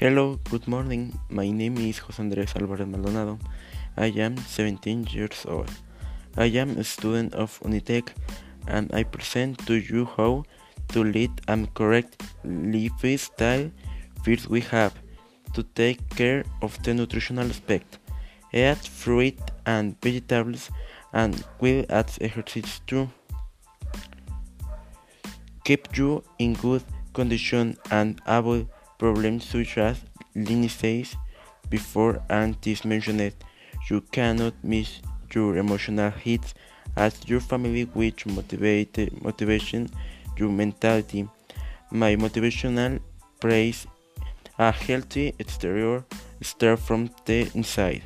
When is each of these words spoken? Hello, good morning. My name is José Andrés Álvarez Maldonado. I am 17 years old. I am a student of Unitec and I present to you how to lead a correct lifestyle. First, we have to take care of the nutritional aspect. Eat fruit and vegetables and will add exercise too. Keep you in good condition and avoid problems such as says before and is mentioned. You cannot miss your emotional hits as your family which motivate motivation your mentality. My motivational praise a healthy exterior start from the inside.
Hello, 0.00 0.38
good 0.48 0.68
morning. 0.68 1.12
My 1.28 1.50
name 1.50 1.76
is 1.78 1.98
José 1.98 2.20
Andrés 2.22 2.54
Álvarez 2.54 2.86
Maldonado. 2.86 3.36
I 3.96 4.12
am 4.20 4.36
17 4.36 5.08
years 5.10 5.44
old. 5.44 5.68
I 6.36 6.44
am 6.56 6.78
a 6.78 6.84
student 6.84 7.34
of 7.34 7.58
Unitec 7.64 8.10
and 8.68 8.94
I 8.94 9.02
present 9.02 9.58
to 9.66 9.74
you 9.74 10.04
how 10.04 10.44
to 10.90 11.02
lead 11.02 11.32
a 11.48 11.66
correct 11.74 12.22
lifestyle. 12.44 13.72
First, 14.24 14.48
we 14.48 14.60
have 14.70 14.94
to 15.54 15.64
take 15.64 15.98
care 16.10 16.44
of 16.62 16.80
the 16.84 16.94
nutritional 16.94 17.48
aspect. 17.50 17.98
Eat 18.52 18.78
fruit 18.78 19.40
and 19.66 20.00
vegetables 20.00 20.70
and 21.12 21.42
will 21.58 21.84
add 21.90 22.08
exercise 22.20 22.80
too. 22.86 23.10
Keep 25.64 25.96
you 25.96 26.22
in 26.38 26.54
good 26.54 26.84
condition 27.14 27.76
and 27.90 28.20
avoid 28.26 28.68
problems 28.98 29.44
such 29.44 29.78
as 29.78 30.00
says 30.68 31.16
before 31.70 32.22
and 32.28 32.56
is 32.66 32.84
mentioned. 32.84 33.34
You 33.88 34.00
cannot 34.12 34.54
miss 34.62 35.00
your 35.34 35.56
emotional 35.56 36.10
hits 36.10 36.54
as 36.96 37.16
your 37.26 37.40
family 37.40 37.84
which 37.84 38.26
motivate 38.26 39.22
motivation 39.22 39.88
your 40.36 40.50
mentality. 40.50 41.28
My 41.90 42.16
motivational 42.16 43.00
praise 43.40 43.86
a 44.58 44.72
healthy 44.72 45.34
exterior 45.38 46.04
start 46.42 46.80
from 46.80 47.10
the 47.24 47.48
inside. 47.54 48.02